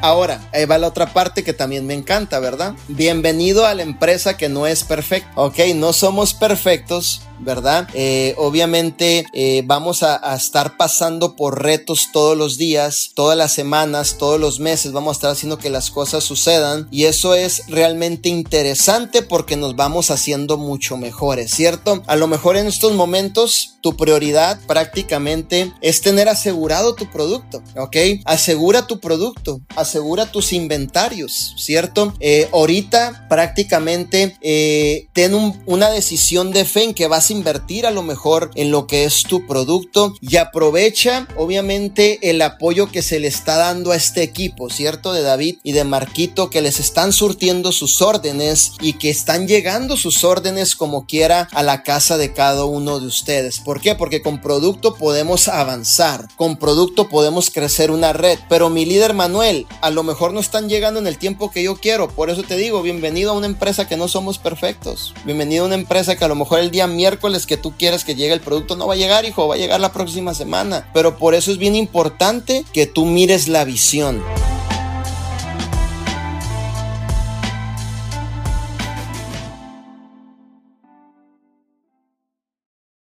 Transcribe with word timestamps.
Ahora, 0.00 0.40
ahí 0.52 0.64
va 0.66 0.78
la 0.78 0.88
otra 0.88 1.12
parte 1.12 1.42
que 1.42 1.52
también 1.52 1.86
me 1.86 1.94
encanta, 1.94 2.38
¿verdad? 2.38 2.74
Bienvenido 2.88 3.66
a 3.66 3.74
la 3.74 3.82
empresa 3.82 4.36
que 4.36 4.48
no 4.48 4.66
es 4.66 4.84
perfecta. 4.84 5.30
Ok, 5.34 5.58
no 5.74 5.92
somos 5.92 6.34
perfectos, 6.34 7.22
¿verdad? 7.38 7.88
Eh, 7.94 8.34
obviamente 8.38 9.26
eh, 9.32 9.62
vamos 9.64 10.02
a, 10.02 10.16
estar 10.36 10.76
pasando 10.76 11.36
por 11.36 11.62
retos 11.62 12.08
todos 12.12 12.36
los 12.36 12.58
días, 12.58 13.10
todas 13.14 13.36
las 13.36 13.52
semanas, 13.52 14.16
todos 14.18 14.40
los 14.40 14.60
meses, 14.60 14.92
vamos 14.92 15.10
a 15.10 15.16
estar 15.16 15.30
haciendo 15.30 15.58
que 15.58 15.70
las 15.70 15.90
cosas 15.90 16.24
sucedan 16.24 16.88
y 16.90 17.04
eso 17.04 17.34
es 17.34 17.62
realmente 17.68 18.28
interesante 18.28 19.22
porque 19.22 19.56
nos 19.56 19.76
vamos 19.76 20.10
haciendo 20.10 20.58
mucho 20.58 20.96
mejores, 20.96 21.50
¿cierto? 21.50 22.02
A 22.06 22.16
lo 22.16 22.26
mejor 22.26 22.56
en 22.56 22.66
estos 22.66 22.92
momentos 22.92 23.76
tu 23.80 23.96
prioridad 23.96 24.58
prácticamente 24.66 25.72
es 25.80 26.00
tener 26.00 26.28
asegurado 26.28 26.94
tu 26.94 27.10
producto, 27.10 27.62
¿ok? 27.76 27.96
Asegura 28.24 28.86
tu 28.86 29.00
producto, 29.00 29.60
asegura 29.76 30.30
tus 30.30 30.52
inventarios, 30.52 31.54
¿cierto? 31.58 32.14
Eh, 32.20 32.48
ahorita 32.52 33.26
prácticamente 33.28 34.36
ten 35.12 35.34
un, 35.34 35.60
una 35.66 35.90
decisión 35.90 36.50
de 36.52 36.64
fe 36.64 36.84
en 36.84 36.94
que 36.94 37.06
vas 37.06 37.25
invertir 37.30 37.86
a 37.86 37.90
lo 37.90 38.02
mejor 38.02 38.50
en 38.54 38.70
lo 38.70 38.86
que 38.86 39.04
es 39.04 39.22
tu 39.22 39.46
producto 39.46 40.14
y 40.20 40.36
aprovecha 40.36 41.28
obviamente 41.36 42.30
el 42.30 42.42
apoyo 42.42 42.90
que 42.90 43.02
se 43.02 43.20
le 43.20 43.28
está 43.28 43.56
dando 43.56 43.92
a 43.92 43.96
este 43.96 44.22
equipo, 44.22 44.70
¿cierto? 44.70 45.12
De 45.12 45.22
David 45.22 45.56
y 45.62 45.72
de 45.72 45.84
Marquito 45.84 46.50
que 46.50 46.62
les 46.62 46.80
están 46.80 47.12
surtiendo 47.12 47.72
sus 47.72 48.02
órdenes 48.02 48.72
y 48.80 48.94
que 48.94 49.10
están 49.10 49.46
llegando 49.46 49.96
sus 49.96 50.24
órdenes 50.24 50.76
como 50.76 51.06
quiera 51.06 51.48
a 51.52 51.62
la 51.62 51.82
casa 51.82 52.16
de 52.16 52.32
cada 52.32 52.64
uno 52.64 53.00
de 53.00 53.06
ustedes. 53.06 53.60
¿Por 53.60 53.80
qué? 53.80 53.94
Porque 53.94 54.22
con 54.22 54.40
producto 54.40 54.94
podemos 54.94 55.48
avanzar, 55.48 56.28
con 56.36 56.56
producto 56.56 57.08
podemos 57.08 57.50
crecer 57.50 57.90
una 57.90 58.12
red, 58.12 58.38
pero 58.48 58.70
mi 58.70 58.84
líder 58.84 59.14
Manuel, 59.14 59.66
a 59.80 59.90
lo 59.90 60.02
mejor 60.02 60.32
no 60.32 60.40
están 60.40 60.68
llegando 60.68 61.00
en 61.00 61.06
el 61.06 61.18
tiempo 61.18 61.50
que 61.50 61.62
yo 61.62 61.76
quiero, 61.76 62.08
por 62.08 62.30
eso 62.30 62.42
te 62.42 62.56
digo, 62.56 62.82
bienvenido 62.82 63.30
a 63.30 63.34
una 63.34 63.46
empresa 63.46 63.86
que 63.86 63.96
no 63.96 64.08
somos 64.08 64.38
perfectos, 64.38 65.14
bienvenido 65.24 65.64
a 65.64 65.66
una 65.66 65.74
empresa 65.74 66.16
que 66.16 66.24
a 66.24 66.28
lo 66.28 66.34
mejor 66.34 66.60
el 66.60 66.70
día 66.70 66.86
que 67.46 67.56
tú 67.56 67.74
quieres 67.76 68.04
que 68.04 68.14
llegue 68.14 68.32
el 68.32 68.40
producto 68.40 68.76
no 68.76 68.86
va 68.86 68.94
a 68.94 68.96
llegar, 68.96 69.24
hijo, 69.24 69.48
va 69.48 69.54
a 69.54 69.58
llegar 69.58 69.80
la 69.80 69.92
próxima 69.92 70.34
semana, 70.34 70.88
pero 70.94 71.16
por 71.16 71.34
eso 71.34 71.50
es 71.50 71.58
bien 71.58 71.74
importante 71.74 72.64
que 72.72 72.86
tú 72.86 73.04
mires 73.04 73.48
la 73.48 73.64
visión. 73.64 74.22